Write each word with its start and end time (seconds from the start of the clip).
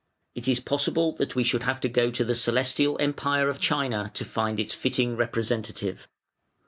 It 0.33 0.47
is 0.47 0.59
possible 0.59 1.11
that 1.17 1.35
we 1.35 1.43
should 1.43 1.61
have 1.61 1.79
to 1.81 1.87
go 1.87 2.09
to 2.09 2.25
the 2.25 2.33
Celestial 2.33 2.97
Empire 2.99 3.49
of 3.49 3.59
China 3.59 4.09
to 4.15 4.25
find 4.25 4.59
its 4.59 4.73
fitting 4.73 5.15
representative. 5.15 6.09